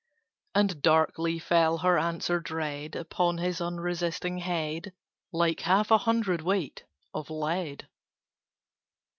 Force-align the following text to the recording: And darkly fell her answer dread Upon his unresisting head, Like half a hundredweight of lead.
And 0.55 0.81
darkly 0.81 1.37
fell 1.37 1.77
her 1.77 1.99
answer 1.99 2.39
dread 2.39 2.95
Upon 2.95 3.37
his 3.37 3.61
unresisting 3.61 4.39
head, 4.39 4.93
Like 5.31 5.59
half 5.59 5.91
a 5.91 5.99
hundredweight 5.99 6.85
of 7.13 7.29
lead. 7.29 7.87